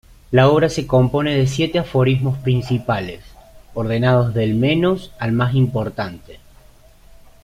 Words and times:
La 0.31 0.49
obra 0.49 0.67
se 0.67 0.87
compone 0.87 1.37
de 1.37 1.45
siete 1.45 1.77
aforismos 1.77 2.35
principales, 2.39 3.21
ordenados 3.75 4.33
del 4.33 4.55
menos 4.55 5.11
al 5.19 5.31
más 5.31 5.53
importante. 5.53 6.39